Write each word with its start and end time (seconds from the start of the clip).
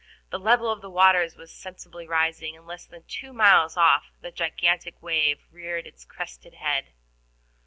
The 0.31 0.39
level 0.39 0.71
of 0.71 0.81
the 0.81 0.89
waters 0.89 1.35
was 1.37 1.53
sensibly 1.53 2.07
rising, 2.07 2.55
and 2.57 2.65
less 2.65 2.87
than 2.87 3.03
two 3.03 3.31
miles 3.33 3.77
off 3.77 4.11
the 4.19 4.31
gigantic 4.31 4.99
wave 4.99 5.41
reared 5.51 5.85
its 5.85 6.05
crested 6.05 6.55
head. 6.55 6.87